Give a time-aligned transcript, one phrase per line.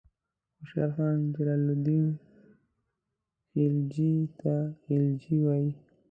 [0.57, 2.05] خوشحال خان جلال الدین
[3.51, 4.53] خلجي ته
[4.87, 5.69] غلجي وایي.